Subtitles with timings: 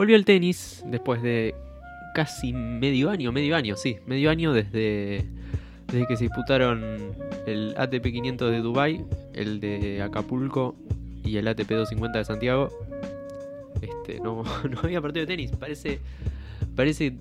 [0.00, 1.54] Volvió el tenis después de
[2.14, 5.26] casi medio año, medio año, sí, medio año desde,
[5.88, 7.12] desde que se disputaron
[7.46, 9.04] el ATP 500 de Dubai,
[9.34, 10.74] el de Acapulco
[11.22, 12.70] y el ATP 250 de Santiago.
[13.82, 16.00] Este, no, no había partido de tenis, parece
[16.74, 17.12] parece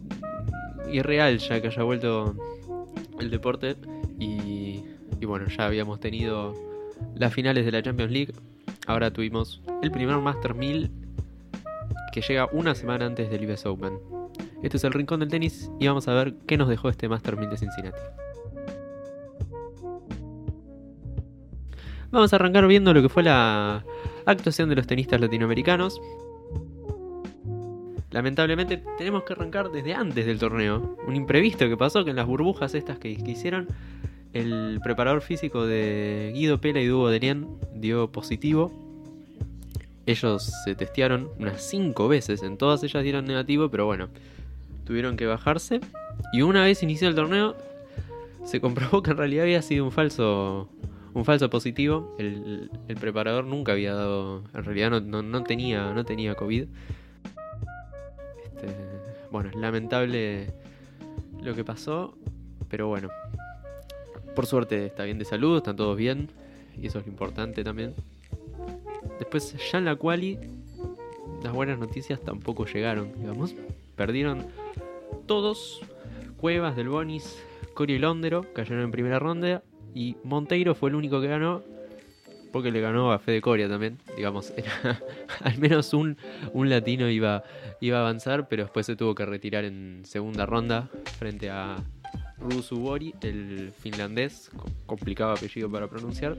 [0.89, 2.33] irreal ya que haya vuelto
[3.19, 3.75] el deporte.
[4.19, 4.85] Y,
[5.19, 6.55] y bueno, ya habíamos tenido
[7.13, 8.33] las finales de la Champions League,
[8.87, 10.98] ahora tuvimos el primer Master 1000
[12.11, 13.99] que llega una semana antes del US Open.
[14.63, 17.37] Este es el rincón del tenis y vamos a ver qué nos dejó este Master
[17.37, 17.99] 1000 de Cincinnati.
[22.11, 23.85] Vamos a arrancar viendo lo que fue la
[24.25, 26.01] actuación de los tenistas latinoamericanos.
[28.11, 30.97] Lamentablemente tenemos que arrancar desde antes del torneo.
[31.05, 33.67] Un imprevisto que pasó que en las burbujas estas que, hicieron,
[34.33, 38.88] el preparador físico de Guido Pela y Dugo Denian dio positivo.
[40.09, 44.09] Ellos se testearon unas 5 veces, en todas ellas dieron negativo, pero bueno,
[44.83, 45.81] tuvieron que bajarse.
[46.33, 47.55] Y una vez inició el torneo,
[48.43, 50.67] se comprobó que en realidad había sido un falso
[51.13, 52.15] un falso positivo.
[52.17, 56.65] El, preparador nunca había dado, en realidad no, tenía, no tenía COVID.
[58.45, 58.67] Este,
[59.31, 60.53] bueno, lamentable
[61.39, 62.17] lo que pasó,
[62.67, 63.09] pero bueno,
[64.35, 66.31] por suerte está bien de salud, están todos bien,
[66.81, 67.93] y eso es lo importante también.
[69.19, 70.39] Después, ya en la quali,
[71.43, 73.55] las buenas noticias tampoco llegaron, digamos.
[73.95, 74.47] Perdieron
[75.25, 75.81] todos,
[76.37, 79.61] Cuevas del Bonis, Cory y Londero, cayeron en primera ronda,
[79.93, 81.63] y Monteiro fue el único que ganó,
[82.51, 84.53] porque le ganó a Fede Coria también, digamos,
[85.43, 86.17] al menos un,
[86.53, 87.43] un latino iba,
[87.81, 91.77] iba a avanzar, pero después se tuvo que retirar en segunda ronda frente a
[92.39, 94.49] Rusubori, el finlandés,
[94.85, 96.37] complicado apellido para pronunciar,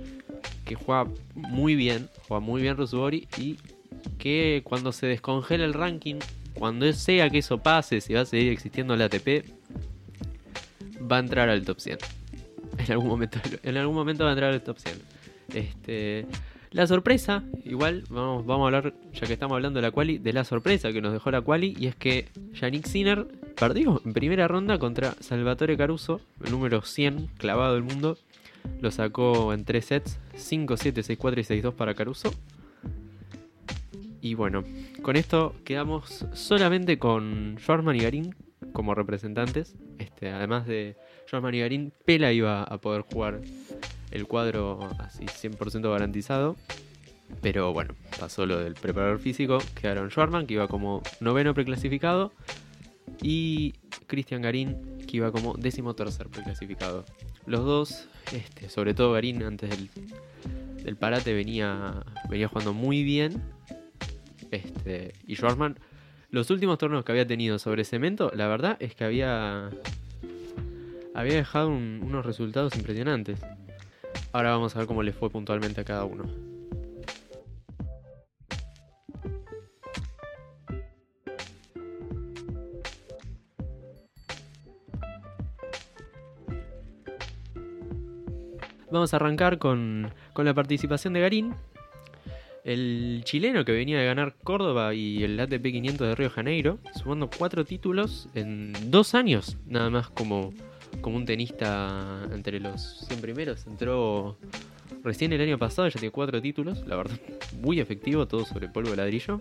[0.70, 3.58] que juega muy bien, juega muy bien Rusubori y
[4.18, 6.20] que cuando se descongela el ranking,
[6.54, 9.46] cuando sea que eso pase, si va a seguir existiendo la ATP,
[11.10, 11.98] va a entrar al top 100.
[12.78, 14.94] En algún momento, en algún momento va a entrar al top 100.
[15.54, 16.26] Este,
[16.70, 20.32] la sorpresa, igual, vamos, vamos a hablar, ya que estamos hablando de la quali, de
[20.32, 23.26] la sorpresa que nos dejó la quali, y es que Yannick Sinner
[23.56, 28.18] perdió en primera ronda contra Salvatore Caruso, el número 100 clavado del mundo.
[28.80, 32.32] Lo sacó en 3 sets, 5, 7, 6, 4 y 6, 2 para Caruso.
[34.22, 34.64] Y bueno,
[35.02, 38.34] con esto quedamos solamente con Schwarzman y Garín
[38.72, 39.74] como representantes.
[39.98, 43.40] Este, además de Schwarzman y Garín, Pela iba a poder jugar
[44.10, 46.56] el cuadro así 100% garantizado.
[47.40, 49.58] Pero bueno, pasó lo del preparador físico.
[49.80, 52.32] Quedaron Schwarman, que iba como noveno preclasificado.
[53.22, 53.74] Y
[54.06, 57.04] Cristian Garín, que iba como décimo tercer preclasificado.
[57.46, 59.88] Los dos, este, sobre todo Garín, antes del,
[60.84, 63.42] del parate, venía, venía jugando muy bien.
[64.50, 65.78] Este, y Schwarman,
[66.30, 69.70] los últimos torneos que había tenido sobre cemento, la verdad es que había,
[71.14, 73.40] había dejado un- unos resultados impresionantes.
[74.32, 76.24] Ahora vamos a ver cómo le fue puntualmente a cada uno.
[88.90, 91.54] Vamos a arrancar con, con la participación de Garín.
[92.64, 96.78] El chileno que venía de ganar Córdoba y el ATP 500 de Río de Janeiro,
[96.94, 100.52] sumando cuatro títulos en dos años, nada más como,
[101.00, 103.66] como un tenista entre los 100 primeros.
[103.66, 104.36] Entró
[105.04, 107.18] recién el año pasado, ya tiene cuatro títulos, la verdad,
[107.62, 109.40] muy efectivo, todo sobre polvo de ladrillo.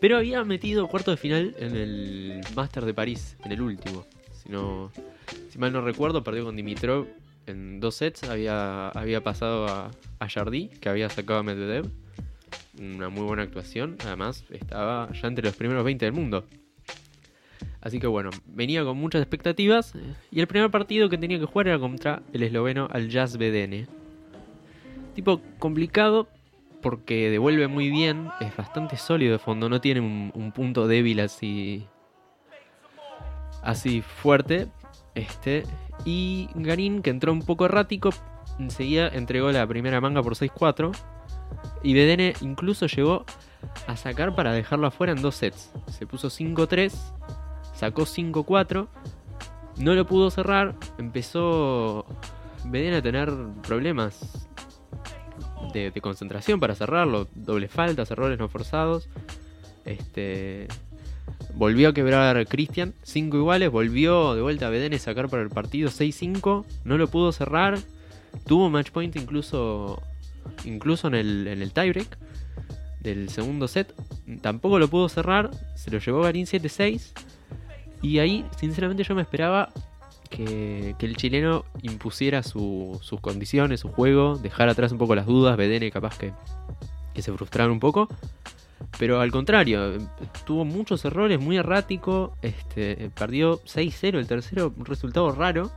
[0.00, 4.04] Pero había metido cuarto de final en el Master de París, en el último.
[4.34, 4.92] Si, no,
[5.48, 7.06] si mal no recuerdo, perdió con Dimitrov
[7.46, 8.24] en dos sets.
[8.24, 11.86] Había, había pasado a, a Jardy, que había sacado a Medvedev.
[12.80, 13.96] Una muy buena actuación.
[14.04, 16.44] Además, estaba ya entre los primeros 20 del mundo.
[17.80, 19.92] Así que bueno, venía con muchas expectativas.
[20.30, 23.86] Y el primer partido que tenía que jugar era contra el esloveno Al Jazz BDN.
[25.14, 26.28] Tipo complicado
[26.80, 31.86] porque devuelve muy bien, es bastante sólido de fondo, no tiene un punto débil así
[33.62, 34.68] así fuerte.
[35.14, 35.64] Este,
[36.04, 38.10] y Garín, que entró un poco errático,
[38.58, 40.92] enseguida entregó la primera manga por 6-4.
[41.82, 43.24] Y BDN incluso llegó
[43.86, 45.70] a sacar para dejarlo afuera en dos sets.
[45.90, 46.92] Se puso 5-3,
[47.74, 48.88] sacó 5-4,
[49.78, 52.06] no lo pudo cerrar, empezó
[52.64, 53.32] BDN a tener
[53.62, 54.48] problemas
[55.72, 59.08] de, concentración para cerrarlo, doble faltas, errores no forzados.
[59.84, 60.68] Este,
[61.54, 65.50] volvió a quebrar Christian, 5 iguales, volvió de vuelta a BDN a sacar para el
[65.50, 67.78] partido 6-5, no lo pudo cerrar,
[68.46, 70.00] tuvo match point incluso,
[70.64, 72.18] incluso en el, en el tiebreak
[73.00, 73.92] del segundo set,
[74.40, 77.12] tampoco lo pudo cerrar, se lo llevó Garín 7-6.
[78.00, 79.68] Y ahí, sinceramente, yo me esperaba
[80.30, 85.26] que, que el chileno impusiera su- sus condiciones, su juego, dejar atrás un poco las
[85.26, 86.32] dudas, BDN capaz que,
[87.14, 88.08] que se frustraron un poco.
[88.98, 89.98] Pero al contrario,
[90.44, 95.70] tuvo muchos errores, muy errático, este, perdió 6-0 el tercero, un resultado raro.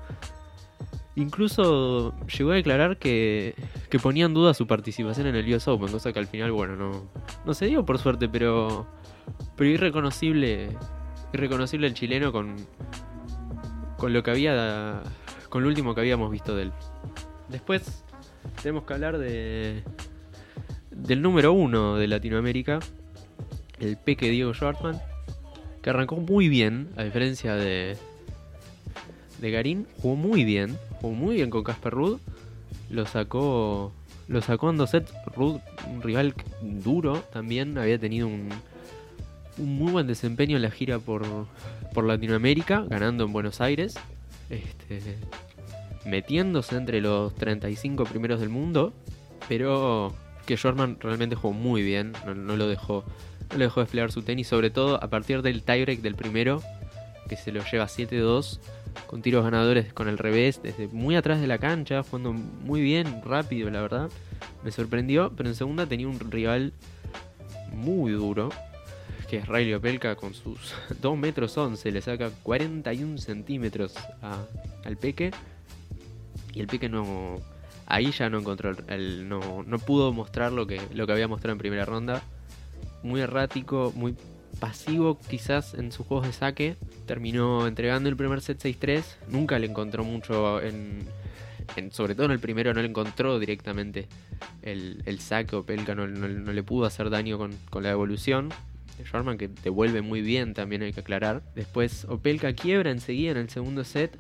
[1.16, 3.56] Incluso llegó a declarar que,
[3.90, 6.76] que ponía en duda su participación en el US Open, cosa que al final, bueno,
[6.76, 7.10] no,
[7.46, 8.86] no se dio por suerte, pero,
[9.56, 10.70] pero irreconocible,
[11.34, 12.58] irreconocible el chileno con,
[13.98, 15.04] con lo que había,
[15.50, 16.74] con lo último que habíamos visto de él.
[17.48, 18.04] Después
[18.62, 19.84] tenemos que hablar de
[20.96, 22.80] del número uno de Latinoamérica,
[23.80, 25.00] el peque Diego Schwartzman,
[25.82, 27.98] que arrancó muy bien, a diferencia de,
[29.40, 32.20] de Garín, jugó muy bien, jugó muy bien con Casper Ruud,
[32.90, 33.92] lo sacó,
[34.28, 35.60] lo sacó en dos sets, Ruud,
[35.92, 38.50] un rival duro también, había tenido un,
[39.58, 41.24] un muy buen desempeño en la gira por,
[41.94, 43.96] por Latinoamérica, ganando en Buenos Aires,
[44.50, 45.02] este,
[46.06, 48.94] metiéndose entre los 35 primeros del mundo,
[49.48, 50.14] pero
[50.46, 53.04] que Shortman realmente jugó muy bien, no, lo dejó
[53.52, 56.64] no le dejó desplegar su tenis, sobre todo a partir del tiebreak del primero,
[57.30, 58.60] que se lo lleva 7-2,
[59.08, 63.22] con tiros ganadores con el revés, desde muy atrás de la cancha, jugando muy bien,
[63.24, 64.10] rápido, la verdad.
[64.64, 66.74] Me sorprendió, pero en segunda tenía un rival
[67.74, 68.50] muy duro,
[69.30, 73.96] que es Riley Opelka con sus 2 metros 11, le saca 41 centímetros
[74.84, 75.32] al Peque,
[76.54, 77.42] y el Peque no...
[77.88, 81.28] Ahí ya no encontró, el- el- no, no pudo mostrar lo que, lo que había
[81.28, 82.24] mostrado en primera ronda
[83.04, 84.16] muy errático, muy
[84.60, 86.76] pasivo quizás en sus juegos de saque.
[87.06, 89.04] Terminó entregando el primer set 6-3.
[89.30, 91.04] Nunca le encontró mucho en,
[91.92, 94.08] Sobre todo en el primero no le encontró directamente
[94.64, 95.56] el, el saque.
[95.56, 98.50] Opelka no, no- le pudo hacer daño con, con la evolución.
[99.12, 101.44] Sharman que devuelve muy bien también hay que aclarar.
[101.54, 104.18] Después Opelka quiebra enseguida en el segundo set.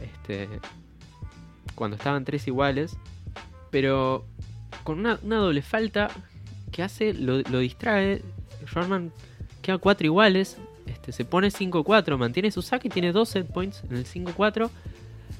[0.00, 0.48] Este,
[1.74, 2.96] cuando estaban tres iguales.
[3.70, 4.24] Pero
[4.84, 6.08] con una, doble falta
[6.72, 8.22] que hace, lo, distrae.
[8.72, 9.12] Shortman
[9.62, 10.56] queda 4 iguales.
[10.86, 14.70] Este, se pone 5-4, mantiene su saque y tiene 2 set points en el 5-4.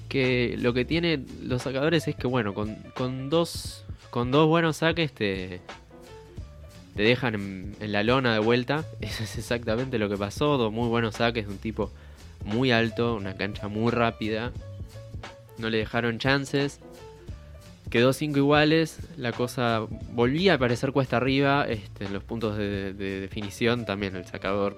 [0.08, 4.78] Que lo que tiene los sacadores es que, bueno, con, con dos, con dos buenos
[4.78, 5.61] saques te,
[6.94, 8.84] te dejan en, en la lona de vuelta.
[9.00, 10.58] Eso es exactamente lo que pasó.
[10.58, 11.90] Dos muy buenos saques de un tipo
[12.44, 14.52] muy alto, una cancha muy rápida.
[15.58, 16.80] No le dejaron chances.
[17.90, 22.92] Quedó 5 iguales, la cosa volvía a parecer cuesta arriba, este, en los puntos de,
[22.92, 24.74] de definición también el sacador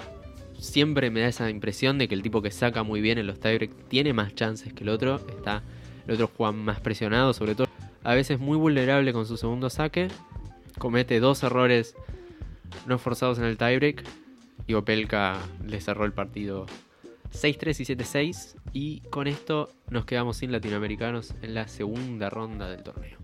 [0.58, 3.40] siempre me da esa impresión de que el tipo que saca muy bien en los
[3.40, 5.62] tiebreak tiene más chances que el otro, está,
[6.06, 7.68] el otro juega más presionado, sobre todo
[8.04, 10.08] a veces muy vulnerable con su segundo saque,
[10.78, 11.94] comete dos errores
[12.86, 14.04] no forzados en el tiebreak
[14.66, 16.66] y Opelka le cerró el partido
[17.32, 22.82] 6-3 y 7-6 y con esto nos quedamos sin latinoamericanos en la segunda ronda del
[22.82, 23.18] torneo.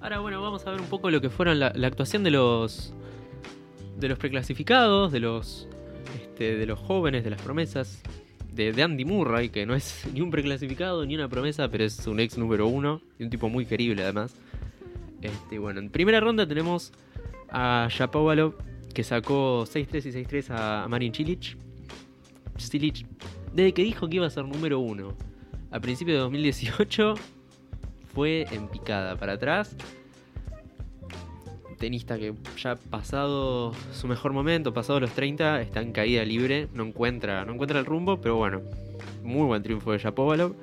[0.00, 2.94] Ahora bueno, vamos a ver un poco lo que fueron la, actuación de los
[3.98, 5.68] de los preclasificados, de los
[6.14, 8.02] este, de los jóvenes, de las promesas,
[8.50, 12.06] de, de Andy Murray, que no es ni un preclasificado ni una promesa, pero es
[12.06, 14.34] un ex número uno y un tipo muy querible además.
[15.20, 16.92] Este, bueno, en primera ronda tenemos
[17.52, 18.54] a Shapovalov,
[18.92, 21.56] que sacó 6-3 y 6-3 a Marin Cilic.
[22.58, 23.06] Cilic,
[23.52, 25.14] desde que dijo que iba a ser número uno
[25.70, 27.14] a principios de 2018,
[28.14, 29.76] fue en picada para atrás.
[31.78, 36.84] Tenista que ya pasado su mejor momento, pasado los 30, está en caída libre, no
[36.84, 38.60] encuentra, no encuentra el rumbo, pero bueno,
[39.22, 40.54] muy buen triunfo de Shapovalov.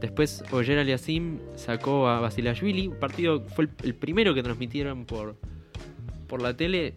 [0.00, 5.36] Después Oyer Aliasim sacó a Basilashvili, partido fue el primero que transmitieron por,
[6.32, 6.94] por la tele.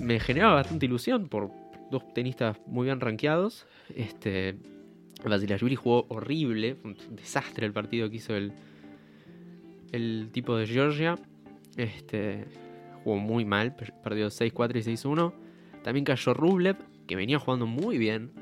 [0.00, 1.52] Me generaba bastante ilusión por
[1.92, 3.68] dos tenistas muy bien rankeados.
[3.94, 4.56] Este,
[5.24, 8.52] Basilashvili jugó horrible, un desastre el partido que hizo el,
[9.92, 11.14] el tipo de Georgia.
[11.76, 12.46] Este,
[13.04, 15.32] jugó muy mal, perdió 6-4 y 6-1.
[15.84, 18.32] También cayó Rublev, que venía jugando muy bien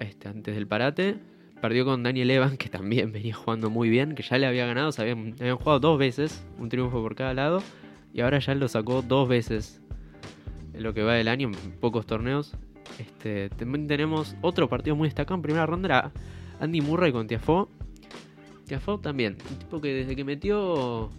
[0.00, 1.18] este, antes del parate.
[1.62, 4.90] Perdió con Daniel Evan, que también venía jugando muy bien, que ya le había ganado,
[4.90, 7.62] se habían, habían jugado dos veces, un triunfo por cada lado,
[8.14, 9.82] y ahora ya lo sacó dos veces
[10.72, 12.54] en lo que va del año, en pocos torneos.
[12.98, 16.12] Este, también tenemos otro partido muy destacado en primera ronda, era
[16.60, 17.66] Andy Murray con Tiafoe.
[18.66, 21.10] Tiafoe también, un tipo que desde que metió,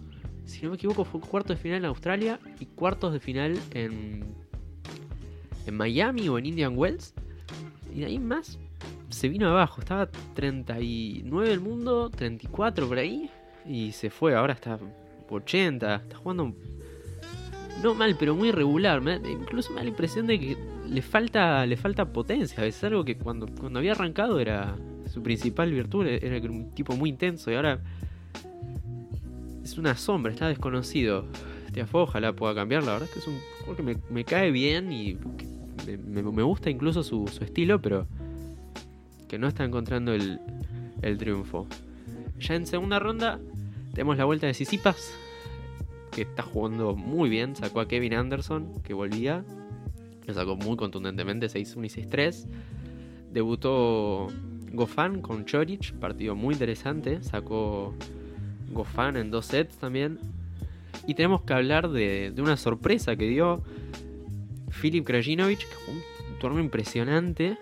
[0.46, 4.24] si no me equivoco, fue cuartos de final en Australia y cuartos de final en,
[5.66, 7.12] en Miami o en Indian Wells.
[7.94, 8.58] Y de ahí más
[9.10, 13.30] se vino abajo, estaba 39 del mundo, 34 por ahí.
[13.66, 14.34] y se fue.
[14.34, 14.78] Ahora está
[15.28, 16.54] 80, está jugando
[17.82, 19.02] no mal, pero muy regular.
[19.28, 20.56] incluso me da la impresión de que
[20.88, 22.64] le falta, le falta potencia.
[22.64, 24.76] Es algo que cuando, cuando había arrancado era
[25.12, 27.80] su principal virtud, era un tipo muy intenso y ahora
[29.62, 31.26] es una sombra, está desconocido.
[31.72, 34.92] Tiafo ojalá pueda cambiar, la verdad es que es un juego que me, cae bien
[34.92, 35.18] y
[36.06, 38.06] me, gusta incluso su, estilo, pero
[39.28, 40.40] que no está encontrando el,
[41.02, 41.66] el triunfo.
[42.38, 43.40] Ya en segunda ronda
[43.92, 45.12] tenemos la vuelta de Sisipas,
[46.16, 47.54] que está jugando muy bien.
[47.54, 49.44] Sacó a Kevin Anderson, que volvía.
[50.26, 52.46] Lo sacó muy contundentemente, 6-1 y 6-3.
[53.34, 54.28] Debutó
[54.72, 57.22] Gofan con Chorich, partido muy interesante.
[57.22, 57.94] Sacó
[58.72, 60.18] Gofan en dos sets también.
[61.06, 63.62] Y tenemos que hablar de, una sorpresa que dio
[64.70, 67.58] Filip Krajinovic, que jugó un torneo impresionante.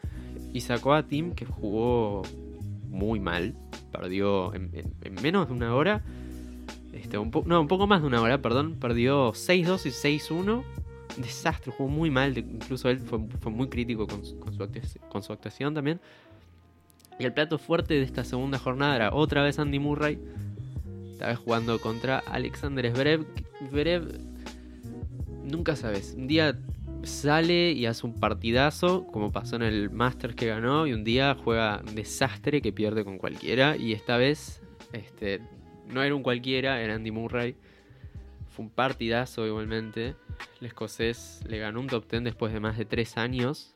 [0.53, 2.23] Y sacó a Tim, que jugó
[2.89, 3.57] muy mal.
[3.91, 4.71] Perdió en
[5.21, 6.05] menos de una hora
[7.05, 8.77] este, un no, un poco más de una hora, perdón.
[8.81, 10.65] Perdió 6-2 y 6-1.
[11.19, 12.37] Desastre, jugó muy mal.
[12.37, 13.19] Incluso él fue,
[13.51, 14.25] muy crítico con,
[15.23, 16.01] su actuación, también.
[17.19, 20.19] Y el plato fuerte de esta segunda jornada era otra vez Andy Murray.
[21.13, 23.27] Esta vez jugando contra Alexander Zverev.
[23.69, 24.19] Zverev,
[25.45, 26.15] nunca sabes.
[26.17, 26.59] Un día
[27.03, 31.37] sale y hace un partidazo, como pasó en el Masters que ganó, y un día
[31.45, 33.77] juega desastre que pierde con cualquiera.
[33.77, 35.43] Y esta vez este,
[35.95, 37.57] no era un cualquiera, era Andy Murray.
[38.51, 40.15] Fue un partidazo igualmente.
[40.61, 43.75] El escocés le ganó un top 10 después de más de 3 años.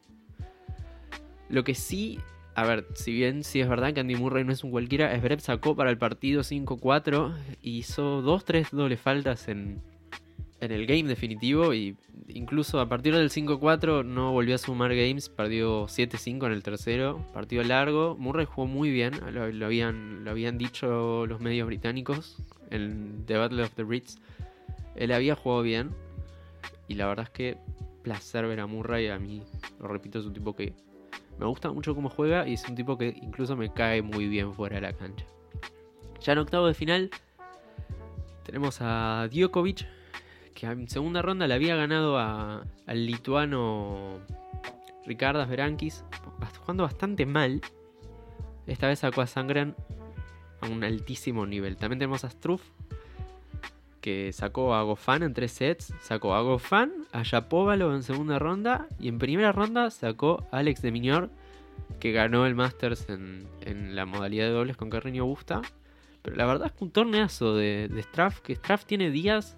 [1.49, 2.19] Lo que sí,
[2.55, 5.41] a ver, si bien sí es verdad que Andy Murray no es un cualquiera, Esbrep
[5.41, 9.81] sacó para el partido 5-4 y hizo 2-3 dobles faltas en,
[10.61, 11.97] en el game definitivo y
[12.29, 17.25] incluso a partir del 5-4 no volvió a sumar games, perdió 7-5 en el tercero,
[17.33, 22.37] partido largo, Murray jugó muy bien, lo, habían, lo habían dicho los medios británicos
[22.71, 24.19] en The Battle of the Brits,
[24.97, 25.91] él había jugado bien
[26.89, 27.57] y la verdad es que
[28.03, 29.43] placer ver a Murray, a mí,
[29.81, 30.75] lo repito, es un tipo que
[31.39, 34.53] me gusta mucho cómo juega y es un tipo que incluso me cae muy bien
[34.53, 35.25] fuera de la cancha.
[36.21, 37.11] Ya en octavo de final
[38.45, 39.87] tenemos a Djokovic
[40.59, 44.19] que en segunda ronda le había ganado al lituano
[45.07, 46.05] Ricardas Berankis,
[46.61, 47.61] jugando bastante mal.
[48.67, 49.77] Esta vez sacó a Sangran
[50.61, 51.77] a un altísimo nivel.
[51.77, 52.63] También tenemos a Struff,
[54.01, 55.95] que sacó a Gofan en tres sets.
[56.01, 58.89] Sacó a Gofan, a Yapovalo en segunda ronda.
[58.99, 61.31] Y en primera ronda sacó a Alex de Miñor,
[62.01, 63.47] que ganó el Masters en,
[63.95, 65.63] la modalidad de dobles con Carreño Busta.
[66.23, 68.05] Pero la verdad es que un torneazo de, de
[68.43, 69.57] que Straff tiene días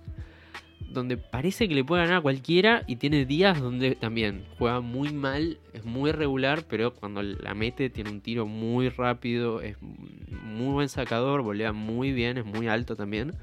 [0.91, 5.13] donde parece que le puede ganar a cualquiera y tiene días donde también juega muy
[5.13, 10.73] mal, es muy regular, pero cuando la mete tiene un tiro muy rápido, es muy
[10.73, 13.35] buen sacador, volea muy bien, es muy alto también.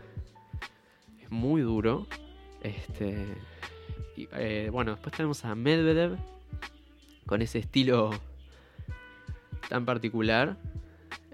[1.21, 2.07] Es muy duro.
[2.63, 3.25] Este
[4.17, 6.17] eh, bueno, después tenemos a Medvedev
[7.25, 8.11] con ese estilo
[9.69, 10.57] tan particular.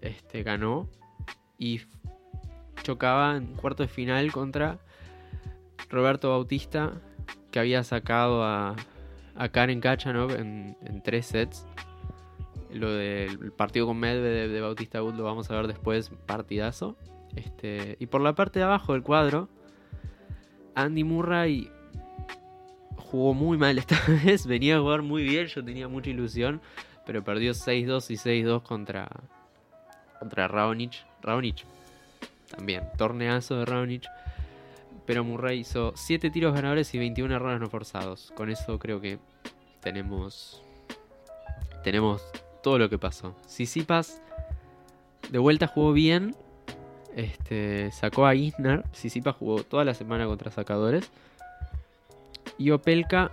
[0.02, 0.90] Este ganó
[1.58, 1.82] y
[2.84, 4.80] chocaba en cuarto de final contra
[5.94, 6.94] Roberto Bautista,
[7.52, 8.76] que había sacado a,
[9.36, 11.66] a Karen Kachanov en, tres sets.
[12.72, 16.98] Lo del partido con Medvedev de Bautista Wood lo vamos a ver después, partidazo.
[17.36, 19.50] Este, y por la parte de abajo del cuadro,
[20.74, 21.70] Andy Murray
[22.98, 24.48] jugó muy mal esta vez.
[24.48, 26.60] Venía a jugar muy bien, yo tenía mucha ilusión.
[27.06, 29.08] Pero perdió 6-2 y 6-2 contra,
[30.20, 31.06] contra Raonic.
[31.22, 31.66] Raonic
[32.50, 34.06] también, torneazo de Raonic
[35.06, 38.32] pero Murray hizo 7 tiros ganadores y 21 errores no forzados.
[38.36, 39.20] Con eso creo que
[39.82, 40.64] tenemos
[41.84, 42.24] tenemos
[42.64, 43.36] todo lo que pasó.
[43.46, 44.22] Sisipas
[45.30, 46.36] de vuelta jugó bien.
[47.16, 48.84] Este, sacó a Isner.
[48.94, 51.12] Sisipas jugó toda la semana contra sacadores.
[52.58, 53.32] Y Opelka,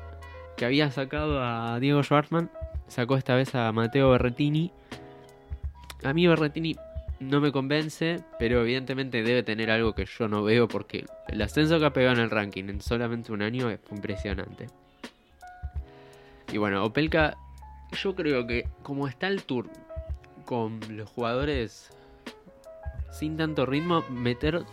[0.57, 2.51] que había sacado a Diego Schwartzman,
[2.89, 4.73] sacó esta vez a Mateo Berretini.
[6.03, 6.77] A mí Berretini
[7.21, 11.79] no me convence, pero evidentemente debe tener algo que yo no veo porque el ascenso
[11.79, 14.67] que ha pegado en el ranking en solamente un año es impresionante.
[16.53, 17.37] Y bueno, Opelka,
[17.93, 19.69] yo creo que como está el tour
[20.45, 21.91] con los jugadores
[23.13, 24.65] sin tanto ritmo, meter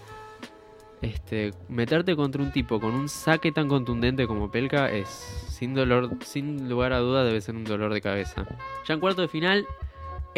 [1.01, 6.09] este meterte contra un tipo con un saque tan contundente como Pelka es sin dolor,
[6.23, 8.45] sin lugar a duda debe ser un dolor de cabeza.
[8.87, 9.65] Ya en cuarto de final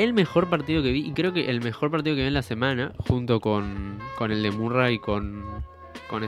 [0.03, 2.41] el mejor partido que vi, y creo que el mejor partido que vi en la
[2.41, 5.43] semana, junto con, con el de Murray y con,
[6.09, 6.23] con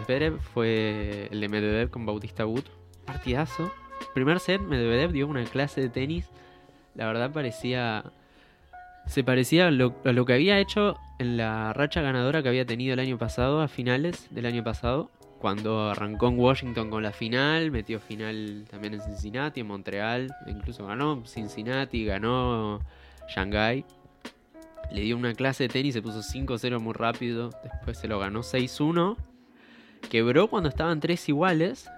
[0.53, 2.65] fue el de Medvedev con Bautista Wood.
[3.05, 3.71] Partidazo.
[4.13, 6.29] Primer set, Medvedev dio una clase de tenis.
[6.95, 8.03] La verdad parecía
[9.07, 12.65] se parecía a lo, a lo que había hecho en la racha ganadora que había
[12.65, 15.09] tenido el año pasado, a finales del año pasado,
[15.39, 20.85] cuando arrancó en Washington con la final, metió final también en Cincinnati, en Montreal, incluso
[20.85, 22.79] ganó Cincinnati, ganó
[23.35, 23.85] Shanghai.
[24.91, 28.41] Le dio una clase de tenis, se puso 5-0 muy rápido, después se lo ganó
[28.41, 29.15] 6-1.
[30.09, 31.89] Quebró cuando estaban tres iguales.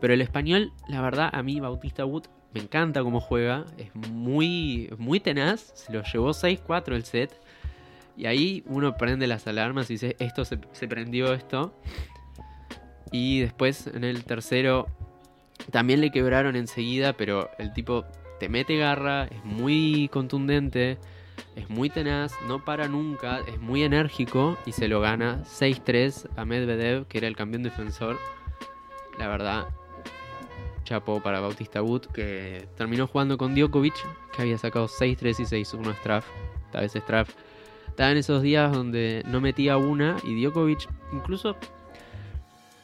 [0.00, 2.24] Pero el español, la verdad, a mí Bautista Wood
[2.54, 3.66] me encanta cómo juega.
[3.76, 5.72] Es muy, muy tenaz.
[5.74, 7.38] Se lo llevó 6-4 el set.
[8.16, 11.74] Y ahí uno prende las alarmas y dice, esto se, se, prendió esto.
[13.12, 14.86] Y después en el tercero
[15.70, 18.04] también le quebraron enseguida, pero el tipo
[18.38, 20.98] te mete garra, es muy contundente,
[21.56, 26.44] es muy tenaz, no para nunca, es muy enérgico y se lo gana 6-3 a
[26.44, 28.18] Medvedev, que era el campeón defensor.
[29.18, 29.66] La verdad,
[30.84, 33.94] chapo para Bautista Wood, que terminó jugando con Djokovic,
[34.34, 36.26] que había sacado 6-3 y 6-1 Straff.
[36.66, 37.34] Esta vez Straff
[37.88, 41.56] estaba en esos días donde no metía una y Djokovic incluso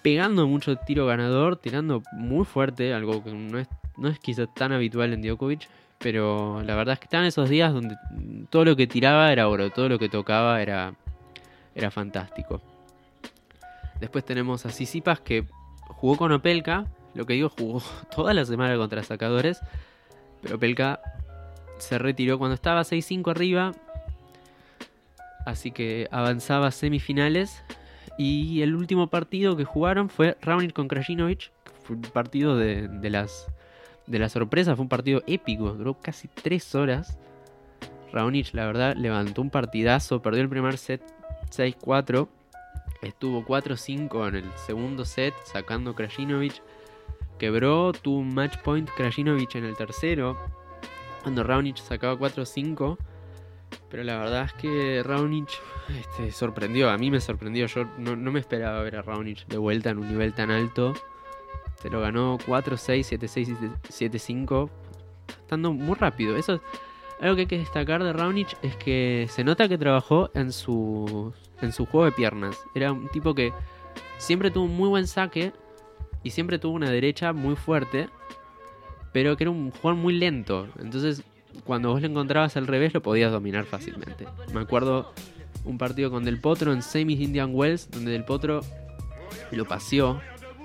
[0.03, 4.73] pegando mucho tiro ganador, tirando muy fuerte, algo que no es, no es quizá tan
[4.73, 7.97] habitual en Djokovic, pero la verdad es que estaban esos días donde
[8.51, 10.95] todo lo que tiraba era oro, todo lo que tocaba era,
[11.75, 12.61] era fantástico.
[14.01, 15.45] Después tenemos a Sisipas que
[15.87, 17.83] jugó con Opelka, lo que digo, jugó
[18.15, 19.61] toda la semana contra sacadores,
[20.43, 21.01] pero Opelka
[21.79, 23.73] se retiró cuando estaba 6-5 arriba,
[25.45, 27.63] Así que avanzaba a semifinales.
[28.17, 31.51] Y el último partido que jugaron fue Raonic con Krajinovic.
[31.83, 33.47] Fue un partido de, las,
[34.07, 34.75] de la sorpresa.
[34.77, 35.71] Fue un partido épico.
[35.73, 37.19] Duró casi 3 horas.
[38.13, 40.23] Raonic, la verdad, levantó un partidazo.
[40.23, 41.03] Perdió el primer set
[41.51, 42.29] 6-4.
[43.03, 45.35] Estuvo 4-5 en el segundo set.
[45.45, 46.63] Sacando Krajinovic.
[47.39, 47.93] Quebró.
[47.93, 50.39] Tuvo un match point Krajinovic en el tercero.
[51.23, 52.97] Cuando Raonic sacaba 4-5.
[53.91, 55.49] Pero la verdad es que Raonic
[55.89, 57.67] este, sorprendió, a mí me sorprendió.
[57.67, 60.95] Yo no, no, me esperaba ver a Raonic de vuelta en un nivel tan alto.
[61.81, 63.57] Se lo ganó 4-6, 7-6
[63.89, 64.71] 7-5.
[65.29, 66.37] Estando muy rápido.
[66.37, 66.61] Eso es
[67.21, 71.33] algo que hay que destacar de Raonic es que se nota que trabajó en su,
[71.61, 72.59] en su juego de piernas.
[72.75, 73.53] Era un tipo que
[74.19, 75.53] siempre tuvo un muy buen saque
[76.23, 78.09] y siempre tuvo una derecha muy fuerte.
[79.13, 80.69] Pero que era un jugador muy lento.
[80.79, 81.23] Entonces
[81.65, 84.27] cuando vos lo encontrabas al revés lo podías dominar fácilmente.
[84.53, 85.13] Me acuerdo
[85.65, 88.61] un partido con Del Potro en semis Indian Wells, donde Del Potro
[89.53, 90.21] lo paseó,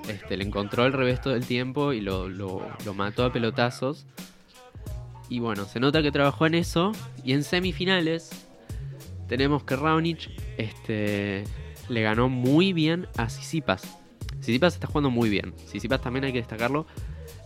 [0.07, 2.61] este, le encontró al revés todo el tiempo y lo, lo,
[2.93, 4.05] mató a pelotazos.
[5.29, 6.91] Y bueno, se nota que trabajó en eso.
[7.23, 8.29] Y en semifinales
[9.27, 11.43] tenemos que Raonic este,
[11.89, 13.83] le ganó muy bien a Sisipas.
[14.39, 15.53] Sisipas está jugando muy bien.
[15.65, 16.87] Sisipas también hay que destacarlo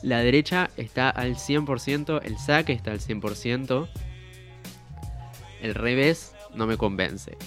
[0.03, 3.87] la derecha está al 100%, el saque está al 100%.
[5.61, 7.37] El revés no me convence.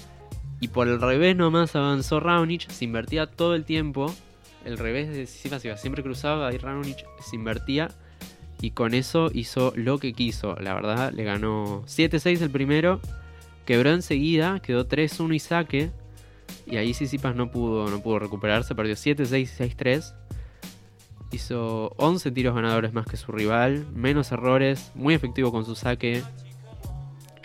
[0.58, 4.12] Y por el revés nomás avanzó Raonic, se invertía todo el tiempo.
[4.66, 7.88] El revés de Sisipas iba siempre cruzaba y Raonic se invertía.
[8.60, 10.56] Y con eso hizo lo que quiso.
[10.56, 13.00] La verdad, le ganó 7-6 el primero.
[13.64, 15.90] Quebró enseguida, quedó 3-1 y saque.
[16.66, 20.14] Y ahí Sisipas no pudo, no pudo recuperarse, perdió 7-6 6-3
[21.32, 26.22] hizo 11 tiros ganadores más que su rival, menos errores, muy efectivo con su saque.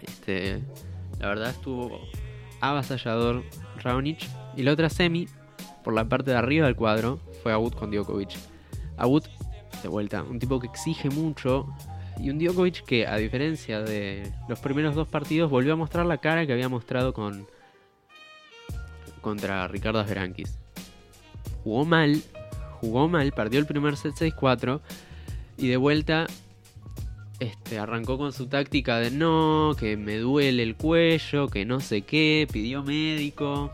[0.01, 0.61] Este,
[1.19, 1.99] la verdad estuvo
[2.59, 3.43] avasallador
[3.77, 4.19] Raonic.
[4.55, 5.27] Y la otra semi,
[5.83, 8.37] por la parte de arriba del cuadro, fue Abud con Djokovic.
[8.97, 9.23] Abud,
[9.81, 11.67] de vuelta, un tipo que exige mucho.
[12.19, 16.17] Y un Djokovic que, a diferencia de los primeros dos partidos, volvió a mostrar la
[16.17, 17.47] cara que había mostrado con
[19.21, 20.57] contra Ricardo Berankis.
[21.63, 22.21] Jugó mal,
[22.79, 24.81] jugó mal, perdió el primer set 6-4
[25.57, 26.25] y de vuelta
[27.39, 32.03] este, arrancó con su táctica de no, que me duele el cuello, que no sé
[32.03, 33.71] qué, pidió médico.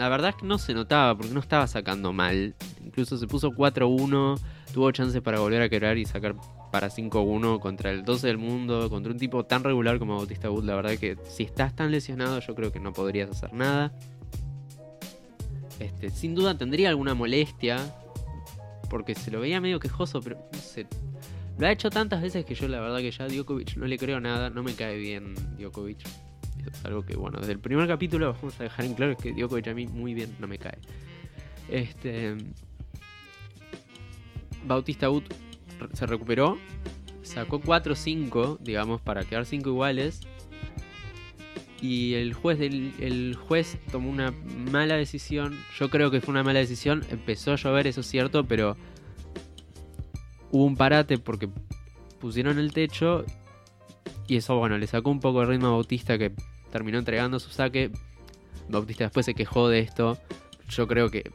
[0.00, 2.54] La verdad es que no se notaba porque no estaba sacando mal.
[2.82, 4.40] Incluso se puso 4-1,
[4.72, 6.36] tuvo chances para volver a quebrar y sacar
[6.72, 10.64] para 5-1 contra el 12 del mundo, contra un tipo tan regular como Bautista Wood.
[10.64, 13.92] La verdad que si estás tan lesionado yo creo que no podrías hacer nada.
[15.78, 17.76] Este, sin duda tendría alguna molestia,
[18.88, 20.38] porque se lo veía medio quejoso, pero.
[21.58, 23.98] Lo ha hecho tantas veces que yo la verdad que ya a Djokovic no le
[23.98, 26.29] creo nada, no me cae bien Djokovic.
[26.84, 29.74] Algo que, bueno, desde el primer capítulo vamos a dejar en claro que Djokovic a
[29.74, 30.78] mí muy bien no me cae.
[31.68, 32.36] Este.
[34.66, 35.24] Bautista Wood
[35.94, 36.58] se recuperó,
[37.22, 40.20] sacó 4-5, digamos, para quedar 5 iguales
[41.82, 44.32] y el juez, el juez tomó una
[44.70, 45.58] mala decisión.
[45.78, 47.04] Yo creo que fue una mala decisión.
[47.10, 48.76] Empezó a llover, eso es cierto, pero
[50.50, 51.48] hubo un parate porque
[52.18, 53.24] pusieron el techo
[54.26, 56.32] Y eso, bueno, le sacó un poco de ritmo a Bautista que
[56.70, 57.90] terminó entregando su saque.
[58.68, 60.18] Bautista después se quejó de esto.
[60.68, 61.30] Yo creo que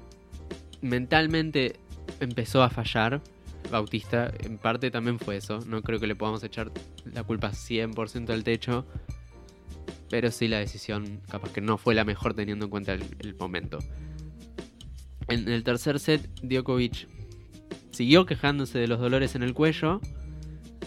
[0.82, 1.76] mentalmente
[2.20, 3.22] empezó a fallar.
[3.72, 5.60] Bautista, en parte también fue eso.
[5.66, 6.72] No creo que le podamos echar
[7.12, 8.86] la culpa 100% al techo.
[10.10, 13.80] Pero sí la decisión capaz que no fue la mejor teniendo en cuenta el, momento.
[15.28, 17.08] En el tercer set, Djokovic
[17.92, 20.00] siguió quejándose de los dolores en el cuello.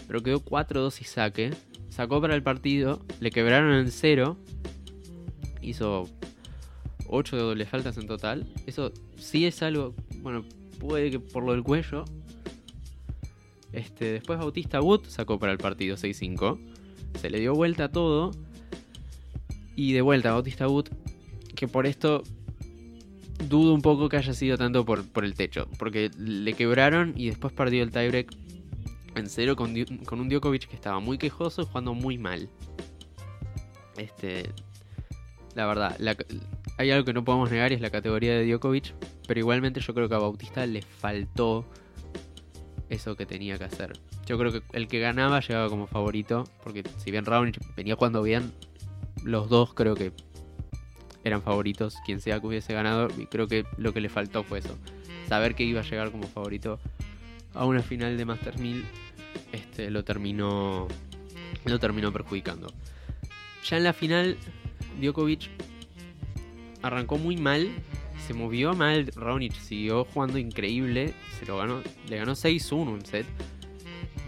[0.07, 1.51] Pero quedó 4-2 y saque.
[1.89, 3.01] Sacó para el partido.
[3.19, 4.37] Le quebraron en cero.
[5.61, 6.07] Hizo
[7.07, 8.47] 8 doble faltas en total.
[8.65, 9.93] Eso sí es algo.
[10.21, 10.45] Bueno,
[10.79, 12.05] puede que por lo del cuello.
[13.71, 16.59] Este, después Bautista Wood sacó para el partido 6-5.
[17.19, 18.31] Se le dio vuelta a todo.
[19.75, 20.89] Y de vuelta Bautista Wood.
[21.55, 22.23] Que por esto
[23.47, 25.67] dudo un poco que haya sido tanto por, por el techo.
[25.77, 28.31] Porque le quebraron y después perdió el tiebreak
[29.19, 32.49] en cero con, un Djokovic que estaba muy quejoso y jugando muy mal.
[33.97, 34.49] Este.
[35.55, 35.97] La verdad,
[36.77, 38.93] hay algo que no podemos negar es la categoría de Djokovic.
[39.27, 41.65] Pero igualmente yo creo que a Bautista le faltó
[42.89, 43.93] eso que tenía que hacer.
[44.25, 48.23] Yo creo que el que ganaba llegaba como favorito, porque si bien Raonic venía jugando
[48.23, 48.51] bien,
[49.23, 50.11] los dos creo que
[51.23, 54.59] eran favoritos, quien sea que hubiese ganado, y creo que lo que le faltó fue
[54.59, 54.77] eso,
[55.27, 56.79] saber que iba a llegar como favorito
[57.53, 58.85] a una final de Masters 1000,
[59.51, 60.87] este, lo terminó
[61.65, 62.73] lo terminó perjudicando.
[63.65, 64.37] Ya en la final,
[64.99, 65.49] Djokovic
[66.81, 67.69] arrancó muy mal
[68.29, 73.25] se movió mal Raonic, siguió jugando increíble, se lo ganó, le ganó 6-1 un set.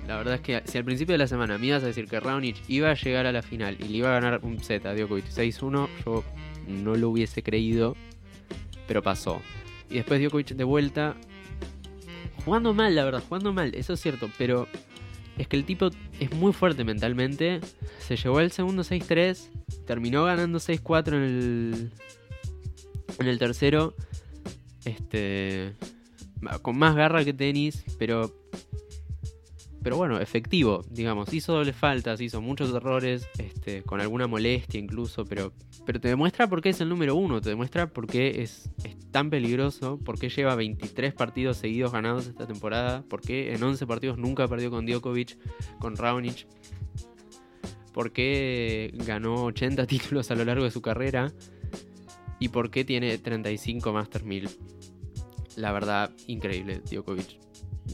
[0.08, 2.20] La verdad es que si al principio de la semana me ibas a decir que
[2.20, 4.96] Raonic iba a llegar a la final y le iba a ganar un set a
[4.96, 6.24] Djokovic 6-1, yo
[6.68, 7.96] no lo hubiese creído,
[8.88, 9.40] pero pasó.
[9.88, 11.16] Y después Djokovic de vuelta,
[12.44, 14.68] jugando mal, la verdad, jugando mal, eso es cierto, pero
[15.42, 17.62] es que el tipo es muy fuerte mentalmente.
[18.00, 19.50] Se llevó el segundo 6-3,
[19.88, 21.92] terminó ganando 6-4 en el,
[23.20, 23.96] en el tercero,
[24.86, 25.74] este,
[26.62, 28.32] con más garra que tenis, pero,
[29.82, 31.34] pero bueno, efectivo, digamos.
[31.34, 35.54] Hizo doble faltas, hizo muchos errores, este, con alguna molestia incluso, pero,
[35.86, 38.98] pero te demuestra por qué es el número uno, te demuestra por qué es, es
[39.12, 43.88] tan peligroso, por qué lleva 23 partidos seguidos ganados esta temporada, por qué en 11
[43.88, 45.38] partidos nunca perdió con Djokovic,
[45.80, 46.48] con Raonic.
[47.94, 51.34] ¿Por qué ganó 80 títulos a lo largo de su carrera?
[52.42, 54.50] y por qué tiene 35 Master 1000.
[55.58, 57.40] La verdad, increíble, Djokovic.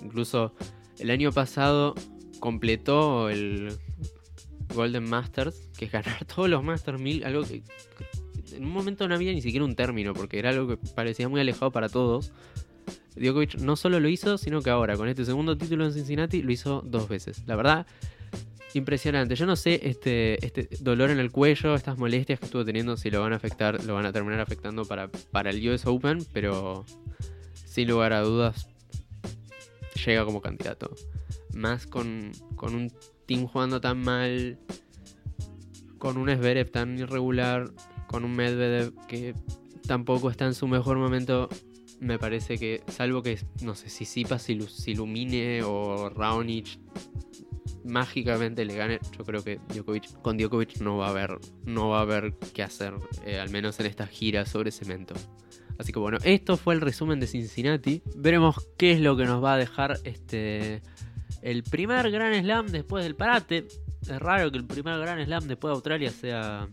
[0.01, 0.53] Incluso
[0.99, 1.95] el año pasado
[2.39, 3.73] completó el
[4.77, 7.63] Golden Masters, que es ganar todos los Master 1000, algo que
[8.53, 11.41] en un momento no había ni siquiera un término, porque era algo que parecía muy
[11.41, 12.31] alejado para todos.
[13.15, 16.51] Djokovic no solo lo hizo, sino que ahora, con este segundo título en Cincinnati, lo
[16.51, 17.43] hizo dos veces.
[17.47, 17.87] La verdad,
[18.73, 19.35] impresionante.
[19.35, 23.09] Yo no sé este, este dolor en el cuello, estas molestias que estuvo teniendo, si
[23.09, 26.85] lo van a afectar, lo van a terminar afectando para, para el US Open, pero
[27.65, 28.67] sin lugar a dudas
[30.05, 30.95] llega como candidato.
[31.53, 32.91] Más con, con un
[33.27, 34.57] team jugando tan mal,
[35.99, 37.69] con un Zverev tan irregular,
[38.07, 39.35] con un Medvedev que
[39.85, 41.49] tampoco está en su mejor momento.
[41.99, 44.53] Me parece que, salvo que, no sé, si Sipa se
[44.85, 46.79] ilumine o Raonic
[47.87, 51.99] mágicamente le gane, yo creo que Djokovic, con Djokovic no va a haber, no va
[51.99, 52.93] a haber qué hacer,
[53.25, 55.15] eh, al menos en esta gira sobre cemento.
[55.79, 58.01] Así que bueno, esto fue el resumen de Cincinnati.
[58.15, 60.81] Veremos qué es lo que nos va a dejar este
[61.47, 63.67] el primer Gran Slam después del parate.
[64.01, 66.67] Es raro que el primer Gran Slam después de Australia sea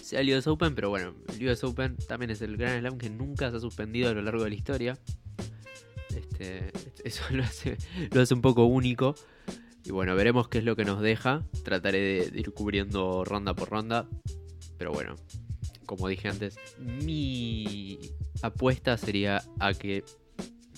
[0.00, 3.10] sea el US Open, pero bueno, el US Open también es el Gran Slam que
[3.10, 4.98] nunca se ha suspendido a lo largo de la historia.
[6.14, 6.70] Este,
[7.04, 7.76] eso lo hace,
[8.12, 9.16] lo hace un poco único.
[9.84, 11.44] Y bueno, veremos qué es lo que nos deja.
[11.64, 14.08] Trataré de, ir cubriendo ronda por ronda.
[14.78, 15.16] Pero bueno,
[15.86, 17.98] como dije antes, mi
[18.42, 20.04] apuesta sería a que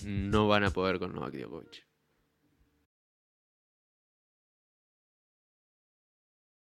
[0.05, 1.90] no van a poder con Novak Djokovic.